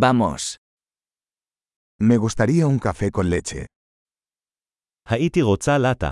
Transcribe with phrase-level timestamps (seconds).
[0.00, 0.55] Vamos.
[1.99, 3.65] Me gustaría un café con leche.
[5.09, 6.09] הייתי רוצה לטה.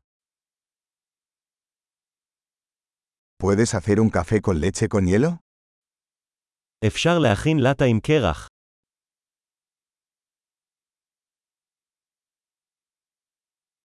[3.38, 5.38] ¿Puedes hacer un café con leche con hielo?
[6.88, 8.48] אפשר להכין לטה עם קרח.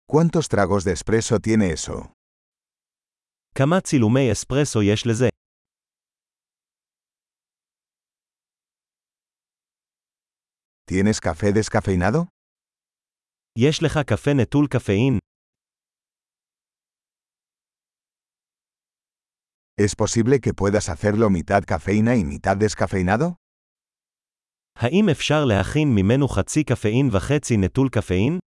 [0.06, 2.12] ¿Cuántos tragos de espresso tiene eso?
[3.54, 5.28] כמה צילומי אספרסו יש לזה?
[10.93, 12.27] ¿Tienes café descafeinado?
[13.59, 15.17] יש לך קפה נטול קפאין?
[19.81, 23.35] ¿Es posible que puedas hacerlo mitad cafeína y mitad descafeinado?
[24.75, 28.39] האם אפשר להכין ממנו חצי קפאין וחצי נטול קפאין?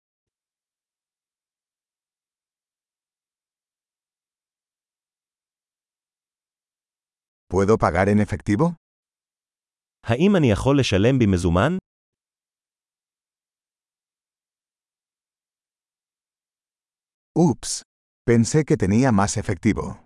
[7.53, 8.73] ¿Puedo pagar en efectivo?
[10.03, 11.76] האם אני יכול לשלם במזומן?
[17.37, 17.81] Ups.
[18.25, 20.05] Pensé que tenía más efectivo.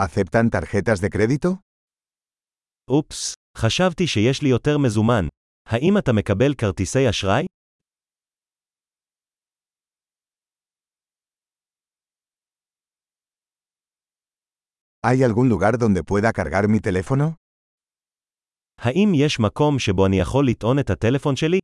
[0.00, 1.58] ¿Aceptan tarjetas de crédito?
[2.90, 5.28] אופס, חשבתי שיש לי יותר מזומן.
[5.68, 7.46] האם אתה מקבל כרטיסי אשראי?
[15.06, 17.34] ¿Hay algún lugar donde pueda cargar mi teléfono?
[18.78, 21.58] האם יש מקום שבו אני יכול לטעון את הטלפון שלי?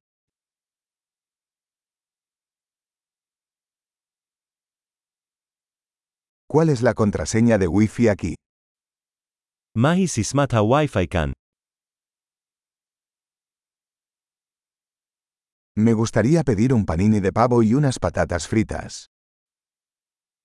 [6.46, 8.34] ¿Cuál es la contraseña de Wi-Fi aquí?
[9.76, 11.32] מהי סיסמת הווי-פיי כאן?
[15.78, 19.06] Me gustaría pedir un panini de pavo y unas patatas fritas.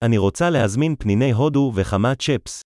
[0.03, 2.61] אני רוצה להזמין פניני הודו וכמה צ'פס.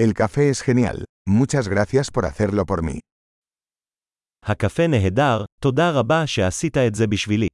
[0.00, 1.04] El café es genial.
[1.28, 2.98] Muchas gracias por hacerlo por mí.
[4.46, 7.48] הקפה נהדר, תודה רבה שעשית את זה בשבילי.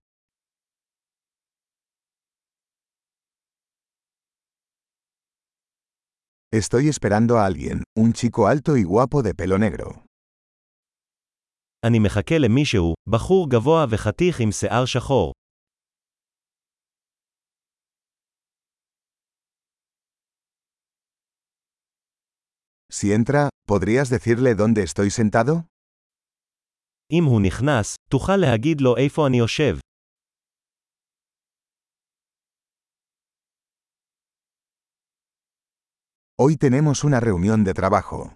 [6.54, 10.04] Estoy esperando a alguien, un chico alto y guapo de pelo negro.
[11.86, 15.32] אני מחכה למישהו, בחור גבוה וחתיך עם שיער שחור.
[22.92, 25.64] Si entra, ¿podrías decirle dónde estoy sentado?
[27.12, 29.78] אם הוא נכנס, תוכל להגיד לו איפה אני יושב.
[36.42, 38.30] Hoy tenemos una reunión de trabajo.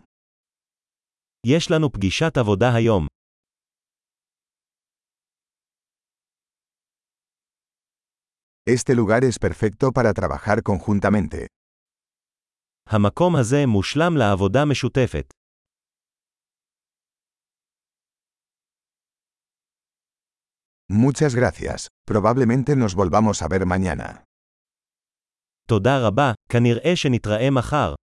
[1.47, 3.07] יש לנו פגישת עבודה היום.
[8.67, 11.47] Este lugar es perfecto para trabajar conjuntamente.
[12.89, 15.35] המקום הזה מושלם לעבודה משותפת.
[20.93, 21.89] Muchas gracias.
[22.11, 24.23] Probablemente nos volvamos a ver mañana.
[25.69, 27.94] תודה רבה, כנראה שנתראה מחר.